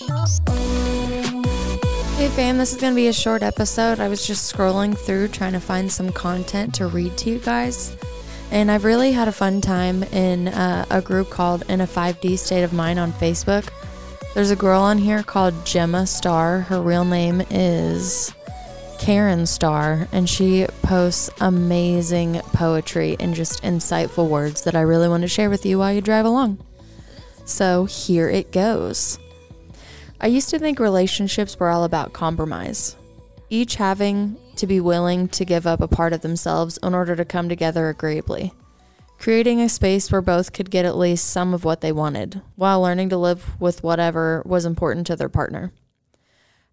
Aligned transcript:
Hey 0.00 0.06
fam, 2.28 2.56
this 2.56 2.72
is 2.72 2.80
going 2.80 2.92
to 2.92 2.96
be 2.96 3.08
a 3.08 3.12
short 3.12 3.42
episode. 3.42 4.00
I 4.00 4.08
was 4.08 4.26
just 4.26 4.50
scrolling 4.50 4.96
through 4.96 5.28
trying 5.28 5.52
to 5.52 5.60
find 5.60 5.92
some 5.92 6.10
content 6.10 6.74
to 6.76 6.86
read 6.86 7.18
to 7.18 7.28
you 7.28 7.38
guys. 7.38 7.94
And 8.50 8.70
I've 8.70 8.84
really 8.84 9.12
had 9.12 9.28
a 9.28 9.32
fun 9.32 9.60
time 9.60 10.02
in 10.04 10.48
uh, 10.48 10.86
a 10.88 11.02
group 11.02 11.28
called 11.28 11.64
In 11.68 11.82
a 11.82 11.86
5D 11.86 12.38
State 12.38 12.62
of 12.62 12.72
Mind 12.72 12.98
on 12.98 13.12
Facebook. 13.12 13.68
There's 14.32 14.50
a 14.50 14.56
girl 14.56 14.80
on 14.80 14.96
here 14.96 15.22
called 15.22 15.66
Gemma 15.66 16.06
Star. 16.06 16.60
Her 16.60 16.80
real 16.80 17.04
name 17.04 17.42
is 17.50 18.32
Karen 18.98 19.44
Star, 19.44 20.08
and 20.12 20.30
she 20.30 20.66
posts 20.82 21.28
amazing 21.42 22.40
poetry 22.54 23.16
and 23.20 23.34
just 23.34 23.62
insightful 23.62 24.30
words 24.30 24.64
that 24.64 24.74
I 24.74 24.80
really 24.80 25.08
want 25.08 25.24
to 25.24 25.28
share 25.28 25.50
with 25.50 25.66
you 25.66 25.78
while 25.78 25.92
you 25.92 26.00
drive 26.00 26.24
along. 26.24 26.58
So 27.44 27.84
here 27.84 28.30
it 28.30 28.50
goes. 28.50 29.18
I 30.22 30.26
used 30.26 30.50
to 30.50 30.58
think 30.58 30.78
relationships 30.78 31.58
were 31.58 31.70
all 31.70 31.82
about 31.82 32.12
compromise, 32.12 32.94
each 33.48 33.76
having 33.76 34.36
to 34.56 34.66
be 34.66 34.78
willing 34.78 35.28
to 35.28 35.46
give 35.46 35.66
up 35.66 35.80
a 35.80 35.88
part 35.88 36.12
of 36.12 36.20
themselves 36.20 36.78
in 36.82 36.94
order 36.94 37.16
to 37.16 37.24
come 37.24 37.48
together 37.48 37.88
agreeably, 37.88 38.52
creating 39.18 39.62
a 39.62 39.68
space 39.70 40.12
where 40.12 40.20
both 40.20 40.52
could 40.52 40.70
get 40.70 40.84
at 40.84 40.98
least 40.98 41.30
some 41.30 41.54
of 41.54 41.64
what 41.64 41.80
they 41.80 41.90
wanted, 41.90 42.42
while 42.56 42.82
learning 42.82 43.08
to 43.08 43.16
live 43.16 43.58
with 43.58 43.82
whatever 43.82 44.42
was 44.44 44.66
important 44.66 45.06
to 45.06 45.16
their 45.16 45.30
partner. 45.30 45.72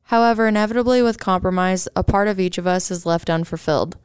However, 0.03 0.47
inevitably, 0.47 1.01
with 1.01 1.17
compromise, 1.17 1.87
a 1.95 2.03
part 2.03 2.27
of 2.27 2.41
each 2.41 2.57
of 2.57 2.67
us 2.67 2.91
is 2.91 3.05
left 3.05 3.29
unfulfilled. 3.29 3.95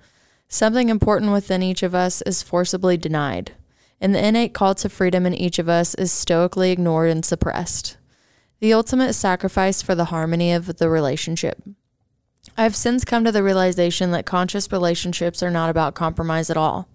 Something 0.46 0.88
important 0.88 1.32
within 1.32 1.64
each 1.64 1.82
of 1.82 1.96
us 1.96 2.22
is 2.22 2.44
forcibly 2.44 2.96
denied, 2.96 3.52
and 4.00 4.14
the 4.14 4.24
innate 4.24 4.54
call 4.54 4.76
to 4.76 4.88
freedom 4.88 5.26
in 5.26 5.34
each 5.34 5.58
of 5.58 5.68
us 5.68 5.96
is 5.96 6.12
stoically 6.12 6.70
ignored 6.70 7.10
and 7.10 7.24
suppressed. 7.24 7.96
The 8.62 8.72
ultimate 8.72 9.14
sacrifice 9.14 9.82
for 9.82 9.96
the 9.96 10.04
harmony 10.04 10.52
of 10.52 10.76
the 10.76 10.88
relationship. 10.88 11.60
I've 12.56 12.76
since 12.76 13.04
come 13.04 13.24
to 13.24 13.32
the 13.32 13.42
realization 13.42 14.12
that 14.12 14.24
conscious 14.24 14.70
relationships 14.70 15.42
are 15.42 15.50
not 15.50 15.68
about 15.68 15.96
compromise 15.96 16.48
at 16.48 16.56
all. 16.56 16.88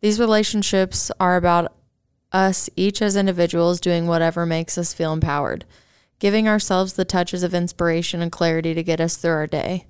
These 0.00 0.20
relationships 0.20 1.10
are 1.18 1.36
about 1.36 1.72
us, 2.30 2.70
each 2.76 3.02
as 3.02 3.16
individuals, 3.16 3.80
doing 3.80 4.06
whatever 4.06 4.46
makes 4.46 4.78
us 4.78 4.94
feel 4.94 5.12
empowered 5.12 5.64
giving 6.20 6.46
ourselves 6.46 6.92
the 6.92 7.04
touches 7.04 7.42
of 7.42 7.54
inspiration 7.54 8.22
and 8.22 8.30
clarity 8.30 8.74
to 8.74 8.82
get 8.84 9.00
us 9.00 9.16
through 9.16 9.32
our 9.32 9.46
day, 9.48 9.86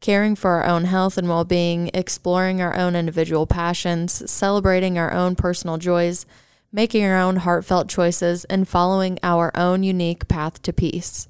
caring 0.00 0.34
for 0.34 0.50
our 0.50 0.66
own 0.66 0.84
health 0.84 1.16
and 1.16 1.28
well 1.28 1.44
being, 1.44 1.88
exploring 1.94 2.60
our 2.60 2.76
own 2.76 2.94
individual 2.94 3.46
passions, 3.46 4.30
celebrating 4.30 4.98
our 4.98 5.12
own 5.12 5.34
personal 5.34 5.78
joys, 5.78 6.26
making 6.72 7.04
our 7.04 7.18
own 7.18 7.36
heartfelt 7.36 7.88
choices, 7.88 8.44
and 8.44 8.68
following 8.68 9.18
our 9.22 9.56
own 9.56 9.82
unique 9.82 10.28
path 10.28 10.60
to 10.62 10.72
peace. 10.72 11.28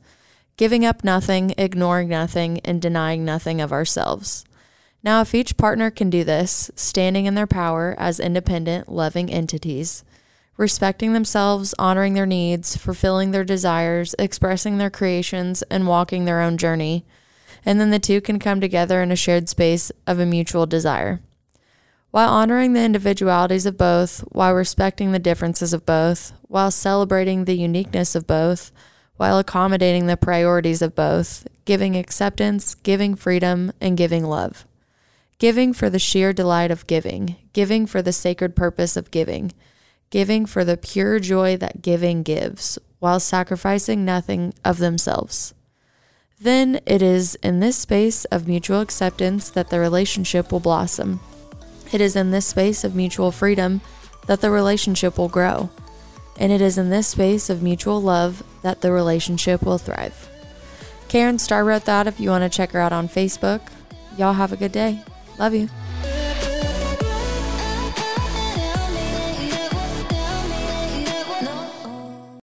Giving 0.56 0.84
up 0.84 1.04
nothing, 1.04 1.54
ignoring 1.56 2.08
nothing, 2.08 2.60
and 2.64 2.82
denying 2.82 3.24
nothing 3.24 3.60
of 3.60 3.72
ourselves. 3.72 4.44
Now, 5.04 5.20
if 5.20 5.34
each 5.34 5.56
partner 5.56 5.90
can 5.90 6.10
do 6.10 6.24
this, 6.24 6.70
standing 6.74 7.26
in 7.26 7.34
their 7.34 7.46
power 7.46 7.94
as 7.98 8.18
independent, 8.18 8.90
loving 8.90 9.30
entities, 9.30 10.02
respecting 10.56 11.12
themselves, 11.12 11.72
honoring 11.78 12.14
their 12.14 12.26
needs, 12.26 12.76
fulfilling 12.76 13.30
their 13.30 13.44
desires, 13.44 14.16
expressing 14.18 14.78
their 14.78 14.90
creations, 14.90 15.62
and 15.70 15.86
walking 15.86 16.24
their 16.24 16.40
own 16.40 16.58
journey. 16.58 17.04
And 17.64 17.80
then 17.80 17.90
the 17.90 18.00
two 18.00 18.20
can 18.20 18.40
come 18.40 18.60
together 18.60 19.00
in 19.00 19.12
a 19.12 19.16
shared 19.16 19.48
space 19.48 19.92
of 20.06 20.18
a 20.18 20.26
mutual 20.26 20.66
desire. 20.66 21.20
While 22.10 22.30
honoring 22.30 22.72
the 22.72 22.82
individualities 22.82 23.66
of 23.66 23.76
both, 23.76 24.20
while 24.32 24.54
respecting 24.54 25.12
the 25.12 25.18
differences 25.18 25.72
of 25.72 25.84
both, 25.84 26.32
while 26.42 26.70
celebrating 26.70 27.44
the 27.44 27.56
uniqueness 27.56 28.14
of 28.14 28.26
both, 28.26 28.72
while 29.16 29.38
accommodating 29.38 30.06
the 30.06 30.16
priorities 30.16 30.80
of 30.80 30.94
both, 30.94 31.46
giving 31.64 31.96
acceptance, 31.96 32.74
giving 32.74 33.14
freedom, 33.14 33.72
and 33.80 33.96
giving 33.96 34.24
love. 34.24 34.66
Giving 35.38 35.72
for 35.72 35.90
the 35.90 35.98
sheer 35.98 36.32
delight 36.32 36.70
of 36.70 36.86
giving, 36.86 37.36
giving 37.52 37.86
for 37.86 38.00
the 38.00 38.12
sacred 38.12 38.56
purpose 38.56 38.96
of 38.96 39.10
giving 39.10 39.52
giving 40.10 40.46
for 40.46 40.64
the 40.64 40.76
pure 40.76 41.18
joy 41.18 41.56
that 41.56 41.82
giving 41.82 42.22
gives, 42.22 42.78
while 42.98 43.20
sacrificing 43.20 44.04
nothing 44.04 44.54
of 44.64 44.78
themselves. 44.78 45.54
Then 46.40 46.80
it 46.86 47.02
is 47.02 47.34
in 47.36 47.60
this 47.60 47.76
space 47.76 48.24
of 48.26 48.48
mutual 48.48 48.80
acceptance 48.80 49.50
that 49.50 49.70
the 49.70 49.80
relationship 49.80 50.52
will 50.52 50.60
blossom. 50.60 51.20
It 51.92 52.00
is 52.00 52.16
in 52.16 52.30
this 52.30 52.46
space 52.46 52.84
of 52.84 52.94
mutual 52.94 53.32
freedom 53.32 53.80
that 54.26 54.40
the 54.40 54.50
relationship 54.50 55.16
will 55.18 55.28
grow. 55.28 55.70
And 56.38 56.52
it 56.52 56.60
is 56.60 56.78
in 56.78 56.90
this 56.90 57.08
space 57.08 57.50
of 57.50 57.62
mutual 57.62 58.00
love 58.00 58.42
that 58.62 58.80
the 58.80 58.92
relationship 58.92 59.62
will 59.62 59.78
thrive. 59.78 60.28
Karen 61.08 61.38
Star 61.38 61.64
wrote 61.64 61.86
that 61.86 62.06
if 62.06 62.20
you 62.20 62.30
want 62.30 62.44
to 62.44 62.54
check 62.54 62.72
her 62.72 62.80
out 62.80 62.92
on 62.92 63.08
Facebook. 63.08 63.60
Y'all 64.16 64.34
have 64.34 64.52
a 64.52 64.56
good 64.56 64.72
day. 64.72 65.02
Love 65.38 65.54
you. 65.54 65.68